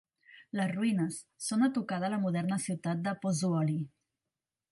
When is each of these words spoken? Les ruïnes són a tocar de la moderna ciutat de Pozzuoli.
Les 0.59 0.69
ruïnes 0.69 1.17
són 1.49 1.67
a 1.67 1.69
tocar 1.75 2.01
de 2.05 2.09
la 2.15 2.19
moderna 2.25 2.59
ciutat 2.65 3.03
de 3.09 3.15
Pozzuoli. 3.27 3.79